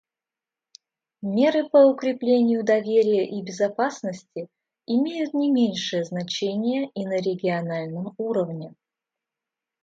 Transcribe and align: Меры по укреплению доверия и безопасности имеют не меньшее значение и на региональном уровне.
Меры 1.21 1.63
по 1.69 1.85
укреплению 1.85 2.63
доверия 2.63 3.29
и 3.29 3.43
безопасности 3.43 4.47
имеют 4.87 5.35
не 5.35 5.51
меньшее 5.51 6.03
значение 6.05 6.89
и 6.95 7.05
на 7.05 7.17
региональном 7.17 8.15
уровне. 8.17 8.73